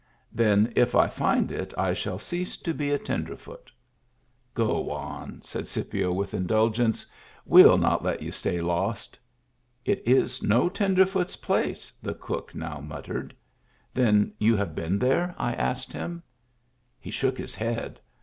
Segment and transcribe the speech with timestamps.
[0.33, 4.55] "Then if I find it I shall cease to be a tender foot." Digitized by
[4.55, 7.05] Google THE GIFT HORSE i6i Go on," said Scipio, with indulgence."
[7.45, 9.19] We'll not let you stay lost."
[9.85, 13.35] "It is no tenderfoot's place," the cook now muttered.
[13.93, 15.35] Then you have been there?
[15.37, 16.23] '* I asked him.
[16.99, 17.99] He shook his head.